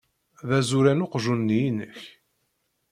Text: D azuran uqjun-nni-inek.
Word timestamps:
D 0.47 0.51
azuran 0.59 1.03
uqjun-nni-inek. 1.05 1.99